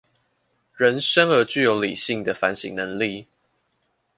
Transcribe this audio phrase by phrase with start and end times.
[0.73, 3.27] 人生而具有理性的反省能力